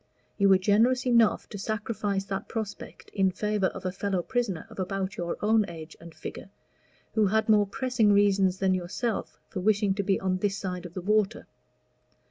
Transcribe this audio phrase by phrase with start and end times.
[0.39, 4.79] You were generous enough to sacrifice that prospect in favor of a fellow prisoner, of
[4.79, 6.49] about your own age and figure,
[7.13, 10.95] who had more pressing reasons than yourself for wishing to be on this side of
[10.95, 11.45] the water.